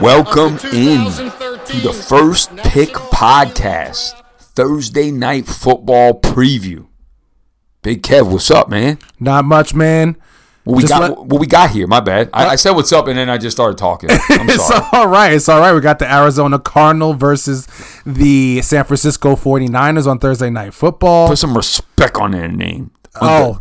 [0.00, 6.86] Welcome in to the First Pick Podcast, Thursday Night Football Preview.
[7.82, 8.98] Big Kev, what's up, man?
[9.18, 10.16] Not much, man.
[10.64, 11.00] What we Just got?
[11.02, 11.86] let- what we got here?
[11.86, 12.28] My bad.
[12.34, 14.10] I, uh, I said what's up, and then I just started talking.
[14.28, 15.32] I'm It's all right.
[15.32, 15.72] It's all right.
[15.72, 17.66] We got the Arizona Cardinal versus
[18.04, 21.28] the San Francisco 49ers on Thursday Night Football.
[21.28, 22.90] Put some respect on their name.
[23.20, 23.58] Oh.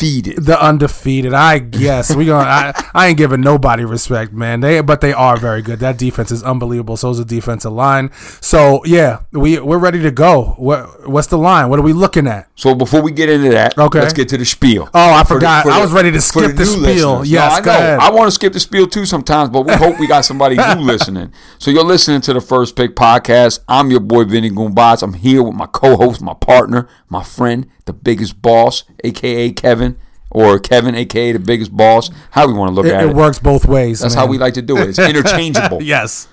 [0.00, 0.44] Undefeated.
[0.44, 2.48] The undefeated, I guess we gonna.
[2.48, 4.60] I, I ain't giving nobody respect, man.
[4.60, 5.80] They, but they are very good.
[5.80, 6.96] That defense is unbelievable.
[6.96, 8.10] So is the defensive line.
[8.40, 10.54] So yeah, we we're ready to go.
[10.58, 11.68] What what's the line?
[11.68, 12.48] What are we looking at?
[12.54, 14.00] So before we get into that, Okay.
[14.00, 14.88] let's get to the spiel.
[14.94, 15.64] Oh, I For the- forgot.
[15.64, 16.82] for I was ready to skip the new spiel.
[17.18, 17.30] listeners.
[17.30, 17.78] Yes, no, I go know.
[17.78, 17.98] ahead.
[18.00, 20.80] I want to skip the spiel too sometimes, but we hope we got somebody new
[20.82, 21.32] listening.
[21.58, 23.60] So you're listening to the First Pick Podcast.
[23.68, 25.02] I'm your boy Vinny Goombats.
[25.02, 29.87] I'm here with my co-host, my partner, my friend, the biggest boss, aka Kevin,
[30.30, 32.10] or Kevin, aka the biggest boss.
[32.30, 33.16] How we want to look It, at it it.
[33.16, 34.00] works both ways.
[34.00, 34.24] That's man.
[34.24, 34.88] how we like to do it.
[34.90, 35.82] It's interchangeable.
[35.82, 36.28] Yes.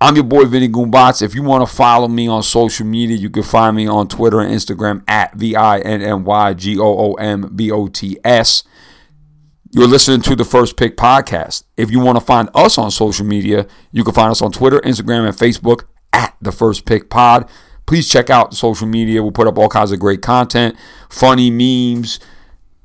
[0.00, 1.22] I'm your boy Vinny Goombats.
[1.22, 4.40] If you want to follow me on social media, you can find me on Twitter
[4.40, 8.18] and Instagram at V I N N Y G O O M B O T
[8.24, 8.64] S.
[9.70, 11.64] You're listening to the First Pick Podcast.
[11.76, 14.78] If you want to find us on social media, you can find us on Twitter,
[14.80, 17.48] Instagram, and Facebook at the First Pick Pod.
[17.86, 19.22] Please check out social media.
[19.22, 20.76] We'll put up all kinds of great content,
[21.08, 22.20] funny memes,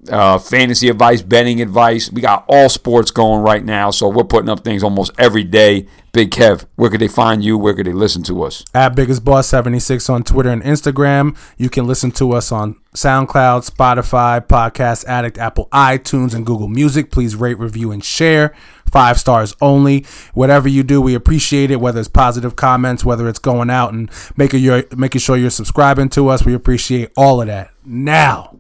[0.08, 2.12] uh, fantasy advice, betting advice.
[2.12, 5.88] We got all sports going right now, so we're putting up things almost every day.
[6.12, 7.56] Big Kev, where could they find you?
[7.58, 8.66] Where could they listen to us?
[8.74, 11.38] at Biggest Boss 76 on Twitter and Instagram.
[11.58, 17.12] You can listen to us on SoundCloud, Spotify, Podcast Addict, Apple iTunes, and Google Music.
[17.12, 18.56] Please rate, review, and share.
[18.92, 20.04] Five stars only.
[20.34, 21.80] Whatever you do, we appreciate it.
[21.80, 26.10] Whether it's positive comments, whether it's going out and making your making sure you're subscribing
[26.10, 27.70] to us, we appreciate all of that.
[27.86, 28.59] Now,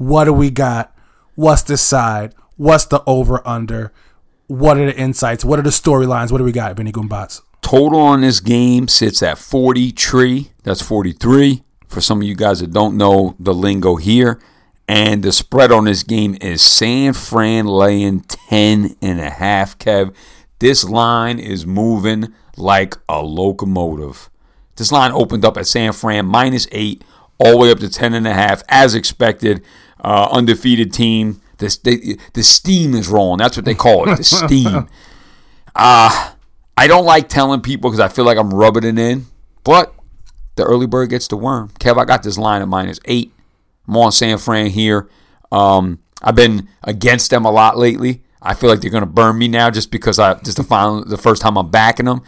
[0.00, 0.96] what do we got?
[1.34, 2.34] What's the side?
[2.56, 3.92] What's the over under?
[4.46, 5.44] What are the insights?
[5.44, 6.32] What are the storylines?
[6.32, 7.42] What do we got, Vinny Goombats?
[7.60, 10.52] Total on this game sits at 40 tree.
[10.62, 11.62] That's 43.
[11.86, 14.40] For some of you guys that don't know the lingo here.
[14.88, 20.14] And the spread on this game is San Fran laying 10 and a half, Kev.
[20.60, 24.30] This line is moving like a locomotive.
[24.76, 27.04] This line opened up at San Fran minus eight,
[27.38, 29.62] all the way up to 10 and a half, as expected.
[30.02, 31.40] Uh, undefeated team.
[31.58, 33.38] This, they, the steam is rolling.
[33.38, 34.16] That's what they call it.
[34.16, 34.88] The steam.
[35.74, 36.32] Uh,
[36.76, 39.26] I don't like telling people because I feel like I'm rubbing it in,
[39.64, 39.94] but
[40.56, 41.68] the early bird gets the worm.
[41.78, 43.32] Kev, I got this line at minus eight.
[43.86, 45.08] I'm on San Fran here.
[45.52, 48.22] Um, I've been against them a lot lately.
[48.42, 51.04] I feel like they're going to burn me now just because I just the final
[51.04, 52.22] the first time I'm backing them.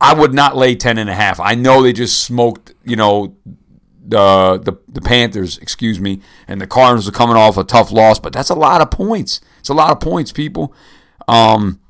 [0.00, 1.38] I would not lay 10 and a half.
[1.40, 3.36] I know they just smoked, you know,
[4.06, 8.18] the the the Panthers, excuse me, and the Cardinals are coming off a tough loss,
[8.18, 9.40] but that's a lot of points.
[9.60, 10.74] It's a lot of points, people.
[11.26, 11.80] Um,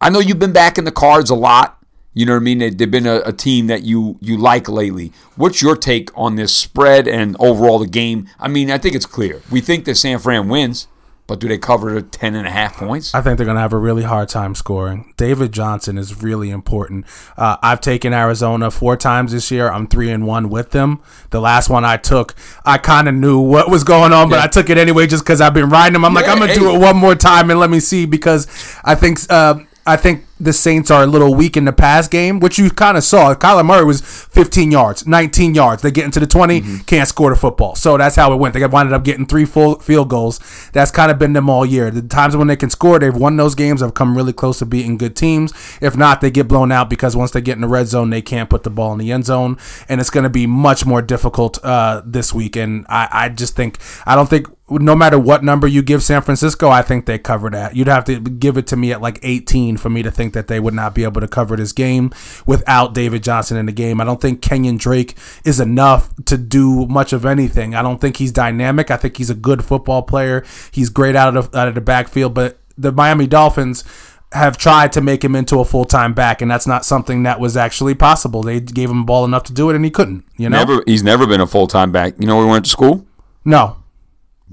[0.00, 1.78] I know you've been back in the cards a lot.
[2.12, 2.58] You know what I mean?
[2.58, 5.12] They, they've been a, a team that you you like lately.
[5.36, 8.28] What's your take on this spread and overall the game?
[8.38, 9.42] I mean, I think it's clear.
[9.50, 10.86] We think that San Fran wins,
[11.26, 13.14] but do they cover the 10 and a half points?
[13.14, 15.14] I think they're going to have a really hard time scoring.
[15.16, 17.06] David Johnson is really important.
[17.36, 19.70] Uh, I've taken Arizona four times this year.
[19.70, 21.00] I'm three and one with them.
[21.30, 24.44] The last one I took, I kind of knew what was going on, but Yeah.
[24.44, 26.04] I took it anyway just because I've been riding them.
[26.04, 26.58] I'm like, I'm gonna hey.
[26.58, 28.46] do it one more time and let me see because
[28.84, 32.40] I think uh, I think the Saints are a little weak in the pass game,
[32.40, 33.34] which you kind of saw.
[33.34, 35.82] Kyler Murray was 15 yards, 19 yards.
[35.82, 36.76] They get into the 20, Mm-hmm.
[36.84, 37.74] can't score the football.
[37.76, 38.54] So that's how it went.
[38.54, 40.40] They wound up getting three full field goals.
[40.72, 41.90] That's kind of been them all year.
[41.90, 43.80] The times when they can score, they've won those games.
[43.80, 45.52] Have come really close to beating good teams.
[45.80, 48.22] If not, they get blown out because once they get in the red zone, they
[48.22, 49.56] can't put the ball in the end zone,
[49.88, 52.56] and it's going to be much more difficult uh, this week.
[52.56, 56.22] And I, I just think I don't think no matter what number you give San
[56.22, 57.76] Francisco, I think they cover that.
[57.76, 60.48] You'd have to give it to me at like 18 for me to think that
[60.48, 62.10] they would not be able to cover this game
[62.46, 64.00] without David Johnson in the game.
[64.00, 67.74] I don't think Kenyan Drake is enough to do much of anything.
[67.74, 68.90] I don't think he's dynamic.
[68.90, 70.44] I think he's a good football player.
[70.72, 73.84] He's great out of the, out of the backfield, but the Miami Dolphins
[74.32, 77.38] have tried to make him into a full time back, and that's not something that
[77.38, 78.42] was actually possible.
[78.42, 80.24] They gave him ball enough to do it, and he couldn't.
[80.36, 82.14] You know, Never, he's never been a full time back.
[82.18, 83.06] You know where he went to school?
[83.44, 83.76] no.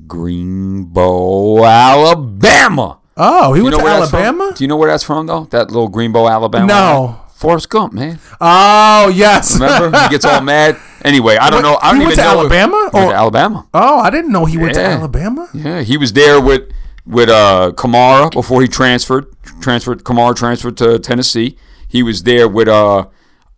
[0.07, 3.00] Greenbow, Alabama.
[3.23, 4.19] Oh, he You went to where that's from?
[4.21, 4.53] Alabama.
[4.56, 5.45] Do you know where that's from though?
[5.51, 6.65] That little Greenbow, Alabama.
[6.65, 7.21] No.
[7.35, 8.19] Forrest Gump, man.
[8.39, 9.53] Oh yes.
[9.59, 9.97] Remember?
[10.00, 10.77] he gets all mad.
[11.03, 11.77] Anyway, I don't know.
[11.81, 12.39] I don't He went even to know.
[12.41, 12.89] Alabama?
[12.91, 13.68] He went Or- to Alabama.
[13.73, 15.50] Oh, I didn't know he went to Alabama.
[15.53, 16.71] Yeah, he was there with
[17.06, 19.25] with uh, Kamara before he transferred.
[19.62, 21.57] Transferred Kamara transferred to Tennessee.
[21.88, 23.06] He was there with uh,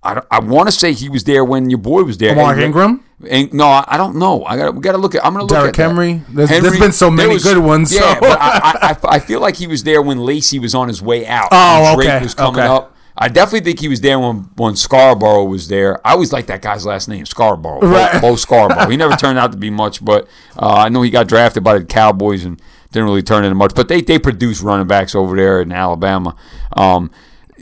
[0.04, 2.36] I, I want to say he was there when your boy was there.
[2.36, 3.04] Hey, Ingram?
[3.30, 4.44] And, no, I I don't know.
[4.44, 5.26] I got we got to look at.
[5.26, 5.88] I'm gonna look Derrick at.
[5.88, 6.22] Henry?
[6.30, 9.56] There's- there's been so many good ones, Yeah, so- but I, I, I, feel like
[9.56, 11.48] he was there when Lacy was on his way out.
[11.52, 12.68] Oh, Drake okay, was coming okay.
[12.68, 12.90] up.
[13.16, 16.06] I definitely think he was there when when Scarbrough was there.
[16.06, 17.62] I always liked that guy's last name, Scarbrough.
[17.62, 18.20] Bo- Right.
[18.22, 18.90] Bo Scarbrough.
[18.92, 20.28] He never turned out to be much, but
[20.58, 22.60] uh, I know he got drafted by the Cowboys and
[22.92, 23.74] didn't really turn into much.
[23.74, 26.36] But they they produce running backs over there in Alabama.
[26.76, 27.10] Um,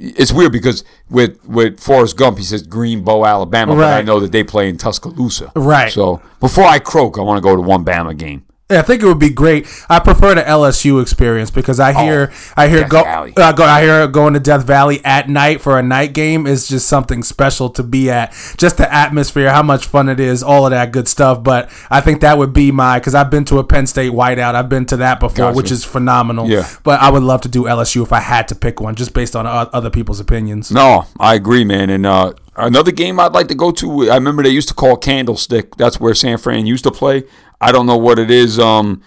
[0.01, 4.31] it's weird because with with Forrest Gump, he says Greenbow, Alabama, but I know that
[4.31, 5.51] they play in Tuscaloosa.
[5.55, 5.91] Right.
[5.91, 8.43] So before I croak, I want to go to one Bama game.
[8.71, 9.67] Yeah, I think it would be great.
[9.89, 14.07] I prefer the LSU experience because I hear I hear go, uh, go I hear
[14.07, 17.83] going to Death Valley at night for a night game is just something special to
[17.83, 18.31] be at.
[18.57, 21.43] Just the atmosphere, how much fun it is, all of that good stuff.
[21.43, 24.55] But I think that would be my because I've been to a Penn State whiteout.
[24.55, 25.57] I've been to that before, Gotcha.
[25.57, 26.49] which is phenomenal.
[26.49, 26.67] Yeah.
[26.83, 29.35] But I would love to do LSU if I had to pick one, just based
[29.35, 30.71] on other people's opinions.
[30.71, 31.89] No, I agree, man.
[31.89, 34.09] And uh, another game I'd like to go to.
[34.09, 35.75] I remember they used to call Candlestick.
[35.75, 37.23] That's where San Fran used to play.
[37.61, 38.57] I don't know what it is.
[38.59, 39.01] Um,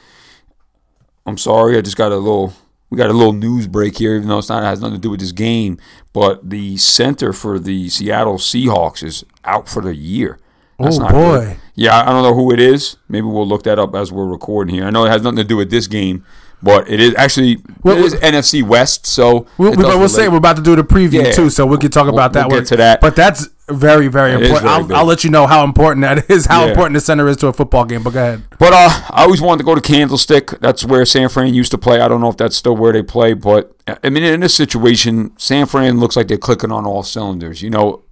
[1.27, 1.77] I'm sorry.
[1.77, 2.53] I just got a little.
[2.91, 5.01] We got a little news break here, even though it's not it has nothing to
[5.01, 5.79] do with this game.
[6.13, 10.39] But the center for the Seattle Seahawks is out for the year.
[10.79, 11.39] That's Oh, not boy.
[11.41, 11.57] good.
[11.75, 12.97] Yeah, I don't know who it is.
[13.09, 14.85] Maybe we'll look that up as we're recording here.
[14.85, 16.25] I know it has nothing to do with this game,
[16.63, 19.07] but it is actually Well, it is NFC West.
[19.07, 21.33] So We'll, it we, does but we'll say we're about to do the preview Yeah.
[21.33, 22.49] too, so we can talk We'll- about that.
[22.49, 23.01] we'll get to that.
[23.01, 24.63] But that's very, very important.
[24.63, 24.97] very I'll.
[24.97, 26.47] I'll let you know how important that is.
[26.47, 26.71] How Yeah.
[26.71, 28.03] important the center is to a football game.
[28.03, 28.43] But go ahead.
[28.59, 30.51] But uh, I always wanted to go to Candlestick.
[30.61, 32.01] That's where San Fran used to play.
[32.01, 35.33] I don't know if that's still where they play, but I mean, in this situation,
[35.39, 37.63] San Fran looks like they're clicking on all cylinders.
[37.63, 38.03] You know,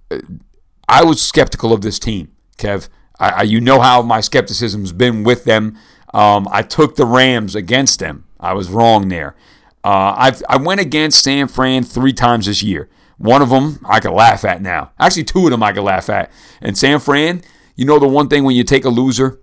[0.89, 2.89] I was skeptical of this team, Kev.
[3.19, 5.77] I, I you know how my skepticism's been with them.
[6.13, 8.25] Um, I took the Rams against them.
[8.39, 9.35] I was wrong there.
[9.83, 12.89] Uh, I've I went against San Fran three times this year.
[13.23, 14.91] One of them I could laugh at now.
[14.99, 16.29] Actually, two of them I could laugh at.
[16.59, 17.41] And San Fran,
[17.73, 19.39] you know the one thing when you take a loser,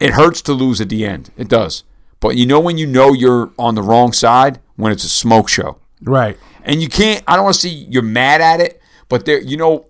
[0.00, 1.30] it hurts to lose at the end.
[1.36, 1.84] It does.
[2.20, 5.50] But you know when you know you're on the wrong side when it's a smoke
[5.50, 5.76] show.
[6.00, 6.38] Right.
[6.64, 8.80] And you can't I don't want to see you're mad at it,
[9.10, 9.88] but there you know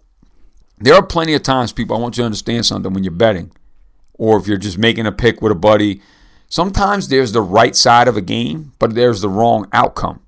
[0.79, 3.53] there are plenty of times people I want you to understand something when you're betting
[4.15, 6.03] or if you're just making a pick with a buddy,
[6.49, 10.21] sometimes there's the right side of a game, but there's the wrong outcome.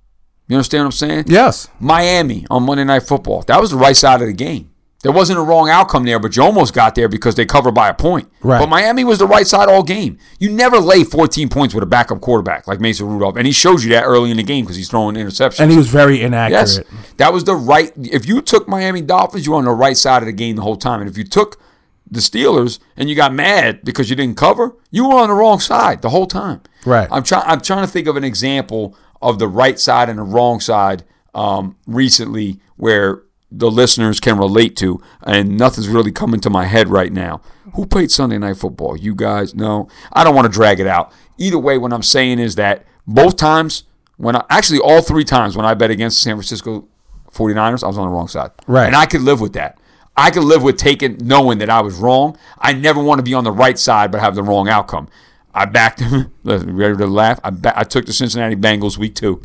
[0.48, 1.24] You understand what I'm saying?
[1.28, 1.68] Yes.
[1.80, 3.42] Miami on Monday Night Football.
[3.42, 4.68] That was the right side of the game.
[5.02, 7.88] There wasn't a wrong outcome there, but you almost got there because they covered by
[7.88, 8.30] a point.
[8.40, 8.60] Right.
[8.60, 10.16] But Miami was the right side all game.
[10.38, 13.84] You never lay 14 points with a backup quarterback like Mason Rudolph, and he shows
[13.84, 15.58] you that early in the game because he's throwing interceptions.
[15.58, 16.60] And he was very inaccurate.
[16.60, 16.80] yes,
[17.16, 17.90] that was the right.
[17.96, 20.62] If you took Miami Dolphins, you were on the right side of the game the
[20.62, 21.60] whole time, and if you took
[22.08, 25.58] the Steelers and you got mad because you didn't cover, you were on the wrong
[25.58, 26.60] side the whole time.
[26.86, 27.08] Right.
[27.10, 27.44] I'm trying.
[27.46, 31.04] I'm trying to think of an example of the right side and the wrong side
[31.34, 36.88] um, recently where the listeners can relate to, and nothing's really coming to my head
[36.88, 37.42] right now.
[37.74, 38.96] Who played Sunday Night Football?
[38.96, 39.54] You guys?
[39.54, 41.12] No, I don't want to drag it out.
[41.38, 43.84] Either way, what I'm saying is that both times,
[44.16, 46.88] when I, actually all three times when I bet against the San Francisco
[47.32, 48.50] 49ers, I was on the wrong side.
[48.66, 48.86] Right.
[48.86, 49.78] And I could live with that.
[50.16, 52.36] I could live with taking knowing that I was wrong.
[52.58, 55.08] I never want to be on the right side but have the wrong outcome.
[55.54, 56.32] I backed them.
[56.44, 57.38] Ready to laugh?
[57.44, 59.42] I, ba- I took the Cincinnati Bengals week two.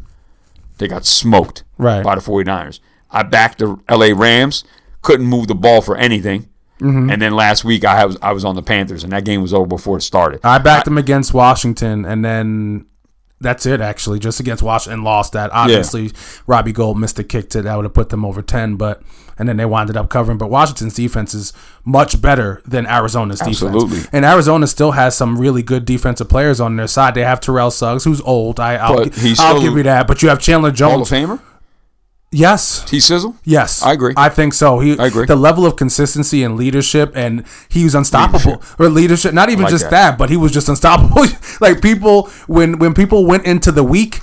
[0.78, 2.04] They got smoked Right.
[2.04, 2.80] by the 49ers.
[3.12, 4.64] I backed the LA Rams.
[5.02, 6.50] Couldn't move the ball for anything.
[6.80, 7.10] Mm-hmm.
[7.10, 9.52] And then last week I was I was on the Panthers and that game was
[9.54, 10.42] over before it started.
[10.44, 12.86] I backed them against Washington, and then
[13.39, 13.82] that's it.
[13.82, 15.51] Actually, just against Washington, lost that.
[15.53, 16.12] Obviously,
[16.48, 19.01] Robbie Gould missed a kick to that would have put them over ten, but
[19.38, 20.38] and then they wound up covering.
[20.38, 21.53] But Washington's defense is
[21.86, 23.62] much better than Arizona's defense.
[23.62, 23.89] Absolutely.
[23.98, 27.13] defense, and Arizona still has some really good defensive players on their side.
[27.15, 28.60] They have Terrell Suggs, who's old.
[28.60, 30.08] I, I'll, I'll still- give you that.
[30.08, 31.12] But you have Chandler Hall of Jones.
[31.12, 31.39] Famer?
[32.29, 33.36] Yes, T Sizzle?
[33.46, 34.13] Yes, I agree.
[34.17, 34.79] I think so.
[34.79, 35.25] He, I agree.
[35.25, 38.51] The level of consistency and leadership, and he was unstoppable.
[38.51, 38.79] Leadership.
[38.79, 39.91] Or leadership, not even like just that.
[39.91, 40.17] that.
[40.17, 41.25] but he was just unstoppable.
[41.62, 44.19] like people, when when people went into the week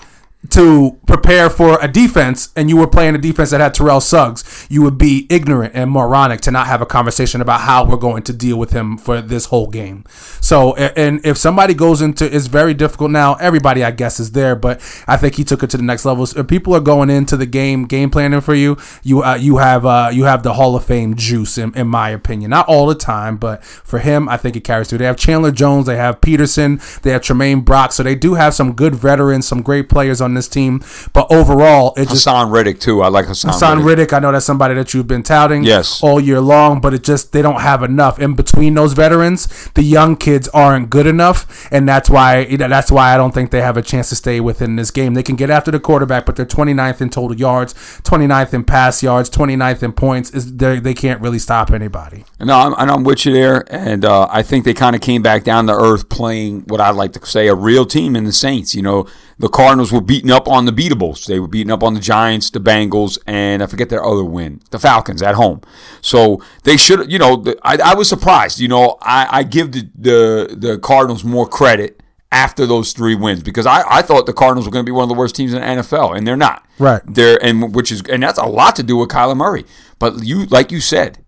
[0.50, 4.66] to prepare for a defense, and you were playing a defense that had Terrell Suggs,
[4.68, 8.22] you would be ignorant and moronic to not have a conversation about how we're going
[8.24, 10.04] to deal with him for this whole game.
[10.40, 13.34] So, and if somebody goes into, it's very difficult now.
[13.34, 16.24] Everybody, I guess, is there, but I think he took it to the next level.
[16.24, 19.86] If people are going into the game, game planning for you, you uh, you have
[19.86, 22.50] uh, you have the Hall of Fame juice, in, in my opinion.
[22.50, 24.98] Not all the time, but for him, I think it carries through.
[24.98, 28.52] They have Chandler Jones, they have Peterson, they have Tramaine Brock, so they do have
[28.54, 30.82] some good veterans, some great players on on this team.
[31.12, 33.02] But overall, it just Haason Reddick too.
[33.02, 33.84] I like Haason, Haason Reddick.
[33.86, 36.02] Reddick, I know that's somebody that you've been touting Yes.
[36.02, 39.46] all year long, but it just they don't have enough in between those veterans.
[39.74, 43.60] The young kids aren't good enough, and that's why that's why I don't think they
[43.62, 45.14] have a chance to stay within this game.
[45.14, 49.02] They can get after the quarterback, but they're 29th in total yards, 29th in pass
[49.02, 50.30] yards, 29th in points.
[50.30, 52.24] Is they they can't really stop anybody.
[52.40, 53.64] No, I'm, and I'm with you there.
[53.70, 56.96] And uh, I think they kind of came back down to earth playing what I'd
[56.96, 58.74] like to say a real team in the Saints.
[58.74, 59.06] You know,
[59.38, 61.26] the Cardinals were beating up on the beatables.
[61.26, 64.60] They were beating up on the Giants, the Bengals, and I forget their other win,
[64.70, 65.60] the Falcons at home.
[66.00, 68.60] So they should, you know, I, I was surprised.
[68.60, 72.00] You know, I, I give the, the, the Cardinals more credit
[72.30, 75.04] after those three wins because I, I thought the Cardinals were going to be one
[75.04, 76.66] of the worst teams in the NFL, and they're not.
[76.78, 77.00] Right.
[77.06, 79.64] They're and which is and that's a lot to do with Kyler Murray.
[80.00, 81.24] But you, like you said,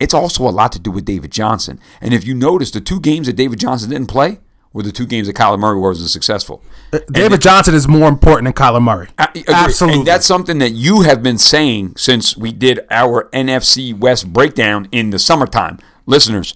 [0.00, 1.80] it's also a lot to do with David Johnson.
[2.00, 4.40] And if you notice, the two games that David Johnson didn't play
[4.76, 6.62] were the two games that Kyler Murray wasn't successful.
[6.92, 9.08] Uh, David Johnson is more important than Kyler Murray.
[9.16, 9.42] I.
[9.48, 10.00] Absolutely.
[10.00, 14.86] And that's something that you have been saying since we did our NFC West breakdown
[14.92, 15.78] in the summertime.
[16.04, 16.54] Listeners,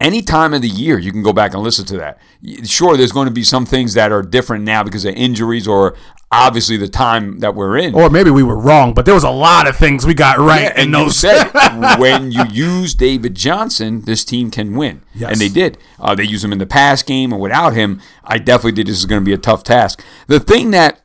[0.00, 2.18] any time of the year, you can go back and listen to that.
[2.64, 5.96] Sure, there's going to be some things that are different now because of injuries or
[6.30, 7.94] obviously the time that we're in.
[7.94, 10.62] or maybe we were wrong, but there was a lot of things we got right
[10.62, 11.16] Yeah, and those.
[11.16, 11.50] said
[11.98, 15.32] when you use David Johnson, this team can win, Yes.
[15.32, 15.78] and they did.
[15.98, 18.98] Uh, they used him in the pass game, and without him, I definitely think this
[18.98, 20.04] is going to be a tough task.
[20.26, 21.00] The thing that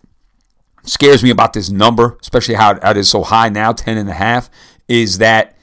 [0.84, 4.14] scares me about this number, especially how it is so high now, ten and a
[4.14, 4.50] half,
[4.90, 5.56] is that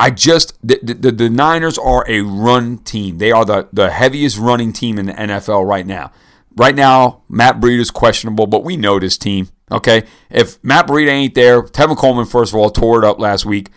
[0.00, 3.18] I just the, the the Niners are a run team.
[3.18, 6.12] They are the the heaviest running team in the NFL right now.
[6.56, 9.48] Right now, Matt Breida is questionable, but we know this team.
[9.70, 13.44] Okay, if Matt Breida ain't there, Tevin Coleman first of all tore it up last
[13.44, 13.70] week.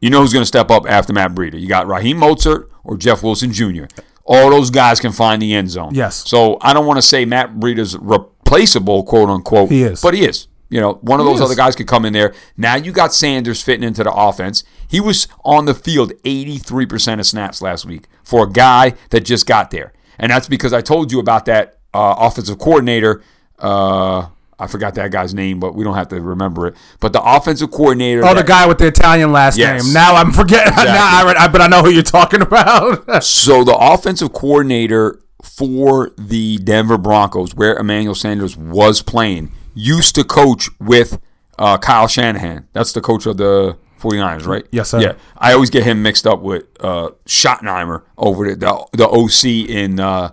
[0.00, 1.58] You know who's going to step up after Matt Breida?
[1.58, 3.84] You got Raheem Mostert or Jeff Wilson Jr.
[4.26, 5.94] All those guys can find the end zone.
[5.94, 6.28] Yes.
[6.28, 9.70] So I don't want to say Matt Breida's replaceable, quote unquote.
[9.70, 10.02] He is.
[10.02, 10.48] but he is.
[10.70, 12.34] You know, one of those other guys could come in there.
[12.56, 14.64] Now you got Sanders fitting into the offense.
[14.88, 19.46] He was on the field 83% of snaps last week for a guy that just
[19.46, 19.92] got there.
[20.18, 23.22] And that's because I told you about that uh, offensive coordinator.
[23.58, 24.28] Uh,
[24.58, 26.76] I forgot that guy's name, but we don't have to remember it.
[27.00, 28.24] But the offensive coordinator.
[28.24, 29.84] Oh, the guy with the Italian last Yes.
[29.84, 29.92] name.
[29.92, 30.72] Now I'm forgetting.
[30.72, 30.92] Exactly.
[30.92, 33.04] now I, but I know who you're talking about.
[33.24, 40.24] So the offensive coordinator for the Denver Broncos, where Emmanuel Sanders was playing, used to
[40.24, 41.20] coach with
[41.58, 42.68] uh, Kyle Shanahan.
[42.72, 44.66] That's the coach of the 49ers, right?
[44.70, 45.00] Yes, sir.
[45.00, 45.12] Yeah.
[45.36, 50.00] I always get him mixed up with uh, Schottenheimer over the, the, the OC in
[50.00, 50.32] uh,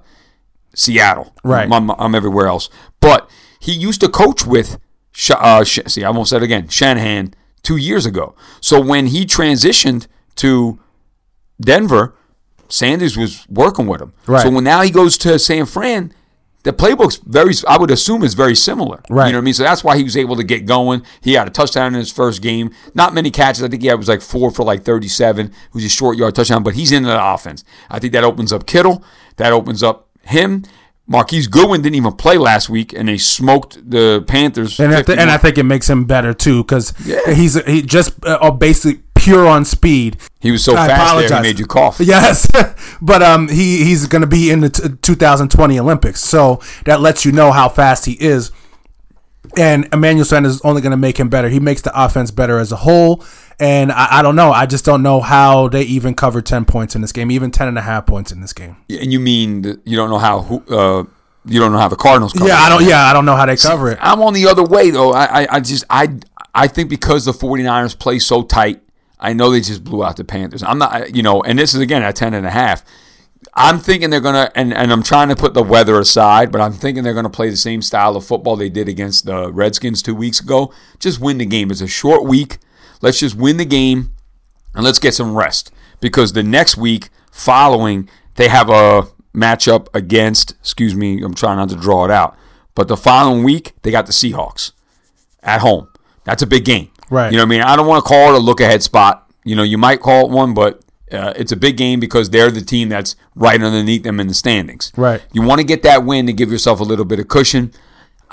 [0.75, 1.33] Seattle.
[1.43, 1.71] Right.
[1.71, 2.69] I'm, I'm everywhere else.
[2.99, 3.29] But
[3.59, 4.77] he used to coach with,
[5.11, 7.33] Sh- uh, Sh- see, I almost said it again, Shanahan
[7.63, 8.35] two years ago.
[8.59, 10.07] So when he transitioned
[10.37, 10.79] to
[11.59, 12.15] Denver,
[12.69, 14.13] Sanders was working with him.
[14.25, 14.41] Right.
[14.43, 16.13] So when now he goes to San Fran,
[16.63, 19.01] the playbook's very, I would assume, is very similar.
[19.09, 19.27] Right.
[19.27, 19.53] You know what I mean?
[19.55, 21.03] So that's why he was able to get going.
[21.21, 22.71] He had a touchdown in his first game.
[22.93, 23.63] Not many catches.
[23.63, 25.47] I think he had was like four for like 37.
[25.47, 27.63] It was a short yard touchdown, but he's in the offense.
[27.89, 29.03] I think that opens up Kittle.
[29.37, 30.63] That opens up him.
[31.07, 34.79] Marquise Goodwin didn't even play last week, and they smoked the Panthers.
[34.79, 37.33] and, I th- and I think it makes him better too because Yeah.
[37.33, 40.17] he's he just uh, basically pure on speed.
[40.39, 41.99] he was so I fast there, he made you cough.
[41.99, 42.49] Yes,
[43.01, 47.23] but um, he he's going to be in the t- 2020 Olympics, so that lets
[47.25, 48.51] you know how fast he is.
[49.57, 51.49] And Emmanuel Sanders is only going to make him better.
[51.49, 53.23] He makes the offense better as a whole.
[53.59, 54.51] And I, I don't know.
[54.51, 57.67] I just don't know how they even covered 10 points in this game, even 10
[57.67, 58.77] and a half points in this game.
[58.89, 61.03] And you mean you don't know how who, uh,
[61.45, 62.65] you don't know how the Cardinals cover Yeah, it.
[62.67, 62.87] I don't.
[62.87, 63.97] Yeah, I don't know how they cover it.
[64.01, 65.11] I'm on the other way though.
[65.11, 66.17] I, I, I just I
[66.53, 68.81] I think because the 49ers play so tight,
[69.21, 70.63] I know they just blew out the Panthers.
[70.63, 72.83] I'm not you know, and this is again at 10 and a half.
[73.53, 76.73] I'm thinking they're gonna and, and I'm trying to put the weather aside, but I'm
[76.73, 80.15] thinking they're gonna play the same style of football they did against the Redskins two
[80.15, 80.73] weeks ago.
[80.99, 81.71] Just win the game.
[81.71, 82.57] It's a short week.
[83.01, 84.13] Let's just win the game
[84.73, 90.51] and let's get some rest because the next week following they have a matchup against
[90.59, 92.35] excuse me i'm trying not to draw it out
[92.75, 94.71] but the following week they got the seahawks
[95.41, 95.87] at home
[96.25, 97.31] that's a big game Right.
[97.31, 99.29] you know what i mean i don't want to call it a look ahead spot
[99.43, 102.49] you know you might call it one but uh, it's a big game because they're
[102.49, 105.21] the team that's right underneath them in the standings Right.
[105.33, 107.71] you want to get that win to give yourself a little bit of cushion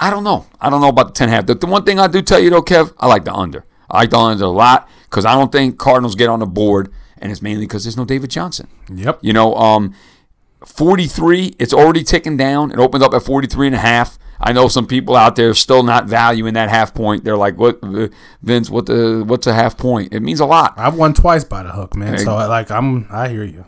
[0.00, 0.46] I don't know.
[0.60, 1.46] I don't know about the 10 half.
[1.46, 3.64] The, the one thing I do tell you though, Kev, I like the under.
[3.90, 6.92] I like the under a lot because I don't think Cardinals get on the board,
[7.20, 8.68] and it's mainly because there's no David Johnson.
[8.94, 9.18] Yep.
[9.22, 9.92] You know, um,
[10.64, 12.70] 43, it's already ticking down.
[12.70, 14.18] It opened up at 43 and a half.
[14.40, 17.24] I know some people out there still not valuing that half point.
[17.24, 18.08] They're like, "What, uh,
[18.42, 18.70] Vince?
[18.70, 19.24] What the?
[19.26, 20.12] What's a half point?
[20.12, 22.18] It means a lot." I've won twice by the hook, man.
[22.18, 23.64] So like I'm, I hear you.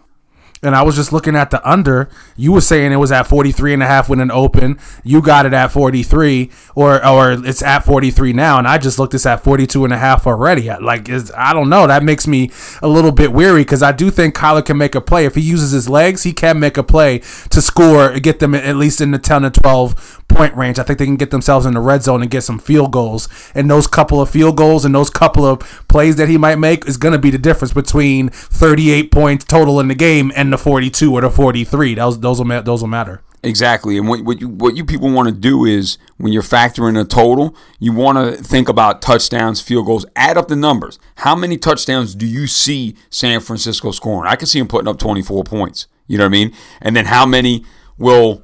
[0.63, 2.11] and I was just looking at the under.
[2.37, 4.79] You were saying it was at 43 and a half when it opened.
[5.03, 9.13] You got it at 43 or or it's at 43 now and I just looked
[9.13, 10.69] this at 42 and a half already.
[10.69, 12.51] Like I don't know, that makes me
[12.83, 15.25] a little bit weary cuz I do think Kyler can make a play.
[15.25, 18.55] If he uses his legs, he can make a play to score, and get them
[18.55, 20.79] at least in the 10 to 12 point range.
[20.79, 23.29] I think they can get themselves in the red zone and get some field goals.
[23.55, 26.87] And those couple of field goals and those couple of plays that he might make
[26.87, 30.59] is going to be the difference between 38 points total in the game and the
[30.59, 31.95] 42 or the 43.
[31.95, 33.23] Those those will those will matter.
[33.43, 37.01] Exactly, and what, what you what you people want to do is when you're factoring
[37.01, 40.99] a total, you want to think about touchdowns, field goals, add up the numbers.
[41.17, 44.31] How many touchdowns do you see San Francisco scoring?
[44.31, 45.87] I can see them putting up 24 points.
[46.07, 46.53] You know what I mean?
[46.83, 47.65] And then how many
[47.97, 48.43] will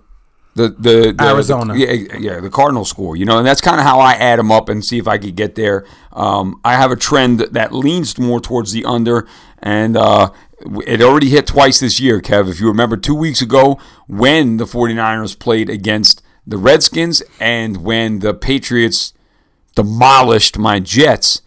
[0.56, 1.74] the the, the Arizona.
[1.74, 3.14] the- yeah, yeah, the Cardinal score.
[3.16, 5.18] You know, and that's kind of how I add them up and see if I
[5.18, 5.84] could get there.
[6.12, 9.26] Um, I have a trend that leans more towards the under,
[9.62, 10.30] and uh,
[10.86, 12.50] it already hit twice this year, Kev.
[12.50, 18.20] If you remember two weeks ago when the 49ers played against the Redskins and when
[18.20, 19.12] the Patriots
[19.74, 21.42] demolished my Jets,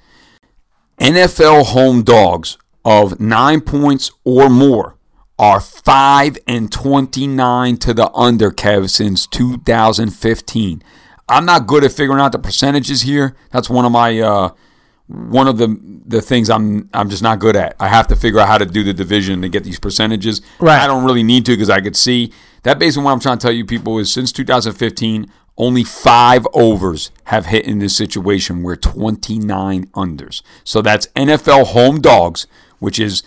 [1.00, 4.96] NFL home dogs of nine points or more
[5.40, 10.84] are 5 and 29 to the under, Kev, since 2015.
[11.30, 13.36] I'm not good at figuring out the percentages here.
[13.52, 14.50] That's one of my uh,
[15.08, 17.76] one of the the things I'm I'm just not good at.
[17.80, 20.42] I have to figure out how to do the division to get these percentages.
[20.60, 20.80] Right.
[20.80, 22.78] I don't really need to because I could see that.
[22.78, 27.12] Based on what I'm trying to tell you, people is since 2015, only five overs
[27.26, 28.62] have hit in this situation.
[28.62, 30.42] Where 29 unders.
[30.64, 32.48] So that's NFL home dogs,
[32.80, 33.24] which is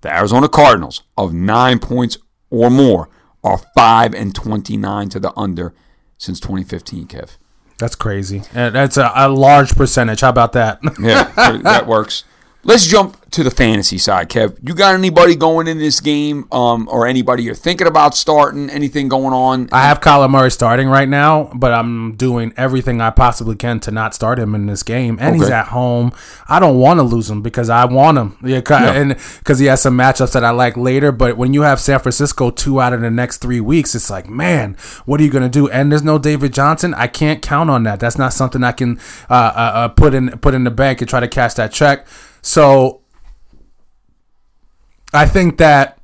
[0.00, 2.18] the Arizona Cardinals of nine points
[2.50, 3.08] or more
[3.44, 5.74] are five and 29 to the under
[6.16, 7.06] since 2015.
[7.06, 7.36] Kev.
[7.78, 8.42] That's crazy.
[8.54, 10.20] And that's a, a large percentage.
[10.20, 10.80] How about that?
[11.00, 11.24] Yeah,
[11.62, 12.24] that works.
[12.64, 14.58] Let's jump to the fantasy side, Kev.
[14.66, 18.68] You got anybody going in this game, um, or anybody you're thinking about starting?
[18.68, 19.68] Anything going on?
[19.70, 23.92] I have Kyler Murray starting right now, but I'm doing everything I possibly can to
[23.92, 25.18] not start him in this game.
[25.20, 26.12] And he's at home.
[26.48, 28.36] I don't want to lose him because I want him.
[28.42, 28.92] Yeah, Yeah.
[28.92, 31.12] and because he has some matchups that I like later.
[31.12, 34.28] But when you have San Francisco two out of the next three weeks, it's like,
[34.28, 35.68] man, what are you gonna do?
[35.68, 36.92] And there's no David Johnson.
[36.94, 38.00] I can't count on that.
[38.00, 38.98] That's not something I can
[39.30, 42.06] uh, uh, uh, put in put in the bank and try to cash that check.
[42.42, 43.02] So
[45.12, 45.98] I think that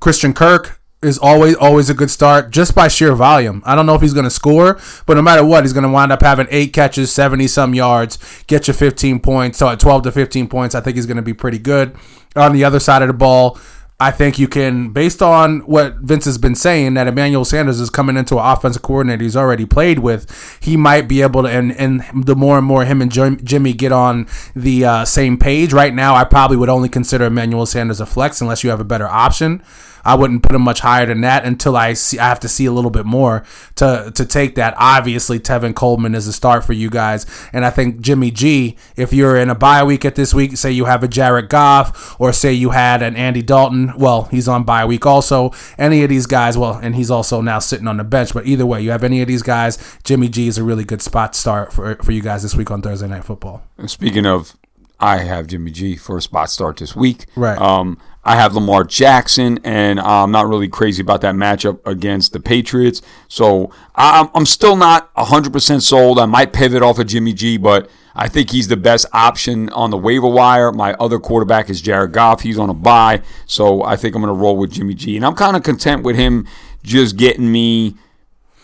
[0.00, 3.62] Christian Kirk is always always a good start just by sheer volume.
[3.64, 5.90] I don't know if he's going to score, but no matter what, he's going to
[5.90, 9.58] wind up having eight catches, 70 some yards, get you 15 points.
[9.58, 11.96] So at 12 to 15 points, I think he's going to be pretty good.
[12.36, 13.58] On the other side of the ball,
[14.00, 17.90] I think you can, based on what Vince has been saying, that Emmanuel Sanders is
[17.90, 20.58] coming into an offensive coordinator he's already played with.
[20.58, 23.74] He might be able to, and, and the more and more him and Jim, Jimmy
[23.74, 25.74] get on the uh, same page.
[25.74, 28.84] Right now, I probably would only consider Emmanuel Sanders a flex unless you have a
[28.84, 29.62] better option.
[30.04, 32.66] I wouldn't put him much higher than that until I see I have to see
[32.66, 33.44] a little bit more
[33.76, 34.74] to to take that.
[34.76, 38.76] Obviously, Tevin Coleman is a start for you guys, and I think Jimmy G.
[38.96, 42.20] If you're in a bye week at this week, say you have a Jared Goff,
[42.20, 43.92] or say you had an Andy Dalton.
[43.96, 45.52] Well, he's on bye week also.
[45.78, 48.32] Any of these guys, well, and he's also now sitting on the bench.
[48.34, 51.02] But either way, you have any of these guys, Jimmy G is a really good
[51.02, 53.62] spot start for for you guys this week on Thursday Night Football.
[53.86, 54.56] Speaking of,
[55.00, 57.26] I have Jimmy G for a spot start this week.
[57.34, 57.58] Right.
[57.58, 62.40] Um, I have Lamar Jackson, and I'm not really crazy about that matchup against the
[62.40, 63.00] Patriots.
[63.28, 66.18] So I'm, I'm still not 100% sold.
[66.18, 69.90] I might pivot off of Jimmy G, but I think he's the best option on
[69.90, 70.70] the waiver wire.
[70.70, 72.42] My other quarterback is Jared Goff.
[72.42, 75.16] He's on a bye, so I think I'm going to roll with Jimmy G.
[75.16, 76.46] And I'm kind of content with him
[76.82, 77.96] just getting me.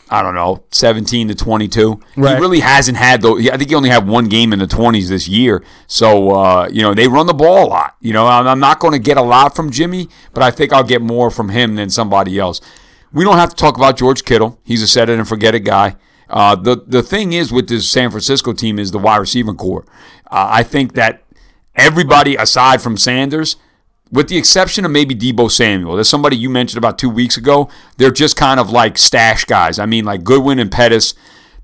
[0.09, 2.01] I don't know, 17 to 22.
[2.17, 2.35] Right.
[2.35, 3.39] He really hasn't had though.
[3.39, 5.65] I think he only had one game in the 20s this year.
[5.89, 7.97] So uh, you know they run the ball a lot.
[8.01, 10.73] You know I'm I'm not going to get a lot from Jimmy, but I think
[10.73, 12.61] I'll get more from him than somebody else.
[13.13, 14.61] We don't have to talk about George Kittle.
[14.65, 15.97] He's a set it and forget it guy.
[16.29, 19.85] Uh, the the thing is with this San Francisco team is the wide receiver corps.
[20.31, 21.23] Uh, I think that
[21.75, 23.57] everybody aside from Sanders
[24.11, 27.69] with the exception of maybe Deebo Samuel, there's somebody you mentioned about two weeks ago.
[27.97, 29.79] They're just kind of like stash guys.
[29.79, 31.15] I mean, like Goodwin and Pettis,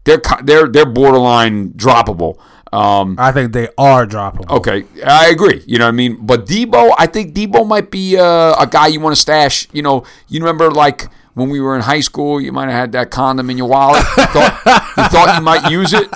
[0.04, 2.38] they're they're they're borderline droppable.
[2.72, 4.48] Um, I think they are droppable.
[4.50, 5.62] okay, I agree.
[5.66, 6.24] You know what I mean?
[6.24, 9.68] But Deebo, I think Deebo might be uh, a guy you want to stash.
[9.72, 12.92] You know, you remember like when we were in high school, you might have had
[12.92, 14.02] that condom in your wallet.
[14.16, 14.62] You thought,
[14.96, 16.08] you thought you might use it,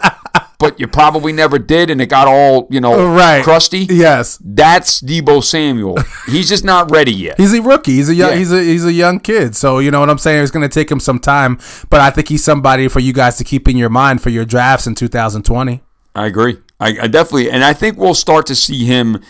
[0.59, 3.43] but you probably never did, and it got all you know Right.
[3.45, 3.87] crusty.
[3.91, 4.39] Yes.
[4.43, 5.99] That's Deebo Samuel.
[6.27, 7.37] He's just not ready yet.
[7.39, 7.93] He's a rookie.
[7.97, 8.31] He's a young.
[8.33, 8.37] Yeah.
[8.39, 9.55] He's a he's a young kid.
[9.57, 10.43] So you know what I'm saying.
[10.43, 11.59] It's going to take him some time,
[11.91, 14.45] but I think he's somebody for you guys to keep in your mind for your
[14.45, 15.83] drafts in 2020.
[16.15, 16.59] I agree.
[16.81, 19.23] I, I definitely, and I think we'll start to see him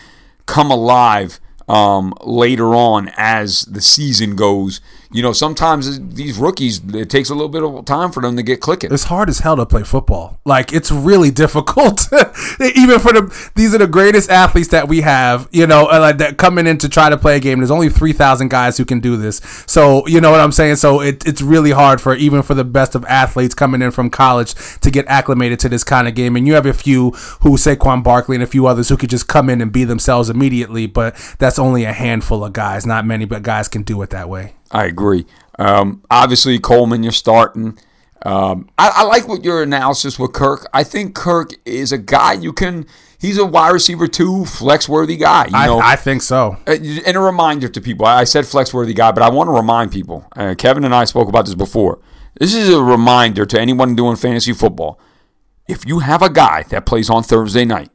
[0.45, 4.79] come alive um, later on as the season goes.
[5.11, 8.43] You know, sometimes these rookies, it takes a little bit of time for them to
[8.43, 8.91] get clicking.
[8.91, 10.39] It's hard as hell to play football.
[10.43, 12.07] Like it's really difficult,
[12.61, 13.51] even for the.
[13.55, 15.47] These are the greatest athletes that we have.
[15.51, 17.59] You know, uh, like that coming in to try to play a game.
[17.59, 19.37] There's only three thousand guys who can do this.
[19.65, 20.75] So you know what I'm saying.
[20.75, 24.09] So it, it's really hard for even for the best of athletes coming in from
[24.09, 26.35] college to get acclimated to this kind of game.
[26.35, 29.27] And you have a few who Saquon Barkley and a few others who could just
[29.27, 30.85] come in and be themselves immediately.
[30.85, 32.85] But that's only a handful of guys.
[32.85, 34.53] Not many, but guys can do it that way.
[34.71, 35.25] I agree.
[35.59, 37.77] Um, obviously, Coleman, you're starting.
[38.23, 40.67] Um, I, I, like what your analysis with Kirk.
[40.73, 42.85] I think Kirk is a guy you can.
[43.19, 45.45] He's a wide receiver too, flex worthy guy.
[45.45, 46.57] You know, I, I, think so.
[46.67, 48.05] Uh, and a reminder to people.
[48.05, 50.25] I said flex worthy guy, but I want to remind people.
[50.35, 51.99] Uh, Kevin and I spoke about this before.
[52.39, 54.99] This is a reminder to anyone doing fantasy football.
[55.67, 57.89] If you have a guy that plays on Thursday night,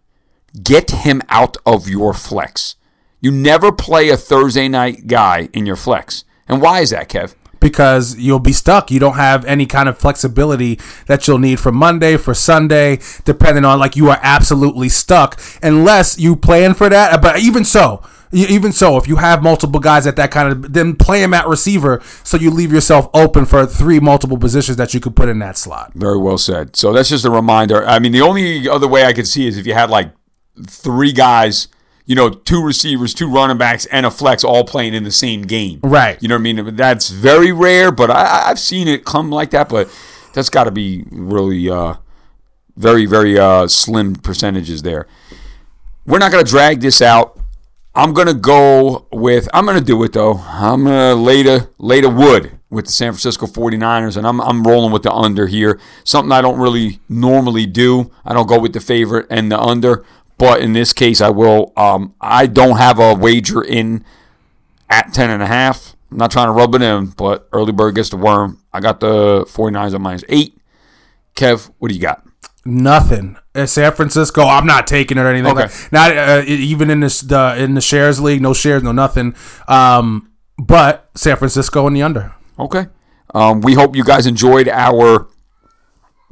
[0.63, 2.77] get him out of your flex.
[3.21, 6.25] You never play a Thursday night guy in your flex.
[6.53, 7.35] And why is that, Kev?
[7.61, 8.91] Because you'll be stuck.
[8.91, 13.65] You don't have any kind of flexibility that you'll need for Monday, for Sunday, depending
[13.65, 17.23] on like you are absolutely stuck unless you plan for that.
[17.23, 20.97] But even so, even so, if you have multiple guys at that kind of, then
[20.97, 25.01] play them at receiver, so you leave yourself open for three multiple positions that you
[25.01, 25.93] could put in that slot.
[25.95, 26.75] Very well said.
[26.75, 27.87] So that's just a reminder.
[27.87, 30.13] I mean, the only other way I could see is if you had like
[30.67, 31.69] three guys
[32.13, 35.41] you know, two receivers, two running backs, and a flex all playing in the same
[35.41, 35.81] game.
[35.83, 36.23] Right.
[36.23, 36.77] You know what I mean?
[36.77, 39.71] That's very rare, but I, have seen it come like that.
[39.71, 39.89] But
[40.35, 41.95] that's got to be really uh,
[42.77, 45.07] very, very uh, slim percentages there.
[46.05, 47.41] We're not going to drag this out.
[47.95, 50.35] I'm going to go with, I'm going to do it though.
[50.35, 54.39] I'm going to lay the, lay the wood with the San Francisco 49ers, and I'm,
[54.43, 55.81] I'm rolling with the under here.
[56.05, 58.11] Something I don't really normally do.
[58.23, 60.05] I don't go with the favorite and the under.
[60.43, 61.73] But in this case, I will.
[61.77, 64.05] Um, I don't have a wager in
[64.91, 65.95] at 10 and a half.
[66.11, 68.61] I'm not trying to rub it in, but early bird gets the worm.
[68.73, 70.59] I got the 49ers at minus eight.
[71.37, 72.27] Kev, what do you got?
[72.65, 73.37] Nothing.
[73.55, 75.57] Uh, San Francisco, I'm not taking it or anything.
[75.57, 75.73] Okay.
[75.93, 79.37] Not uh, even in this the in the shares league, no shares, no nothing.
[79.69, 82.35] Um, but San Francisco in the under.
[82.59, 82.89] Okay.
[83.33, 85.29] Um, we hope you guys enjoyed our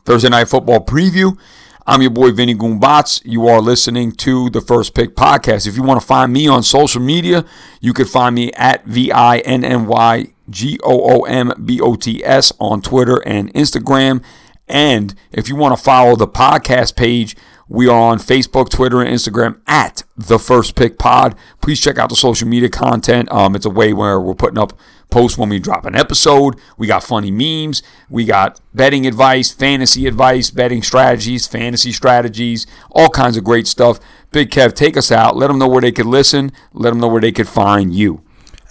[0.05, 1.39] Thursday night football preview.
[1.87, 3.23] I'm your boy Vinny Goombats.
[3.25, 5.67] You are listening to the First Pick Podcast.
[5.67, 7.45] If you want to find me on social media,
[7.81, 11.81] you can find me at V I N N Y G O O M B
[11.81, 14.23] O T S on Twitter and Instagram.
[14.69, 17.35] And if you want to follow the podcast page,
[17.67, 21.35] we are on Facebook, Twitter, and Instagram at the First Pick Pod.
[21.63, 23.31] Please check out the social media content.
[23.33, 24.79] Um, it's a way where we're putting up
[25.11, 26.57] post when we drop an episode.
[26.79, 27.83] We got funny memes.
[28.09, 34.01] We got betting advice, fantasy advice, betting strategies, fantasy strategies, all kinds of great stuff.
[34.31, 35.37] Big Kev, take us out.
[35.37, 36.53] Let them know where they could listen.
[36.73, 38.23] Let them know where they could find you.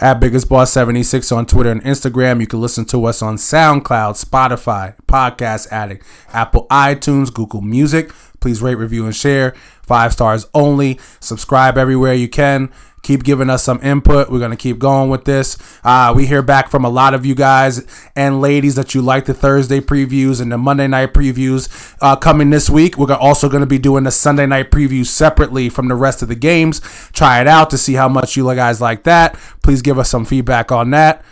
[0.01, 2.39] At Biggest Boss 76 on Twitter and Instagram.
[2.39, 8.11] You can listen to us on SoundCloud, Spotify, Podcast Addict, Apple iTunes, Google Music.
[8.39, 9.51] Please rate, review, and share.
[9.81, 10.99] Five stars only.
[11.19, 12.71] Subscribe everywhere you can
[13.01, 14.29] keep giving us some input.
[14.29, 15.57] We're going to keep going with this.
[15.83, 17.85] Uh, we hear back from a lot of you guys
[18.15, 22.49] and ladies that you like the Thursday previews and the Monday night previews uh, coming
[22.49, 22.97] this week.
[22.97, 26.27] We're also going to be doing the Sunday night preview separately from the rest of
[26.27, 26.81] the games.
[27.13, 29.35] Try it out to see how much you guys like that.
[29.63, 31.23] Please give us some feedback on that.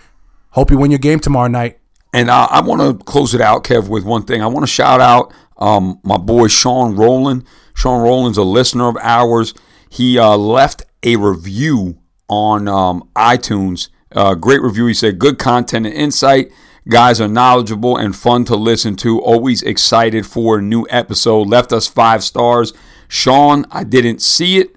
[0.52, 1.80] Hope you win your game tomorrow night.
[2.14, 4.42] And uh, I want to close it out, Kev, with one thing.
[4.42, 7.46] I want to shout out um, my boy Sean Rowland.
[7.76, 9.54] Sean Rowland's a listener of ours.
[9.90, 13.90] He uh, left a review on um, iTunes.
[14.12, 14.88] Uh, great review.
[14.88, 16.52] He said, Good content and insight.
[16.90, 19.20] Guys are knowledgeable and fun to listen to.
[19.20, 21.50] Always excited for a new episode.
[21.50, 22.74] Left us five stars.
[23.10, 24.77] Sean, I didn't see it.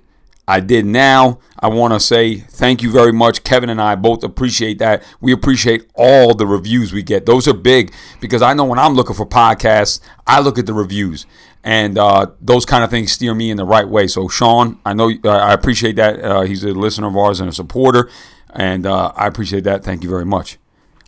[0.50, 1.38] I did now.
[1.60, 3.44] I want to say thank you very much.
[3.44, 5.04] Kevin and I both appreciate that.
[5.20, 7.24] We appreciate all the reviews we get.
[7.24, 10.74] Those are big because I know when I'm looking for podcasts, I look at the
[10.74, 11.24] reviews
[11.62, 14.08] and uh, those kind of things steer me in the right way.
[14.08, 16.20] So, Sean, I know uh, I appreciate that.
[16.20, 18.10] Uh, he's a listener of ours and a supporter,
[18.52, 19.84] and uh, I appreciate that.
[19.84, 20.58] Thank you very much.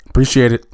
[0.06, 0.72] Appreciate it.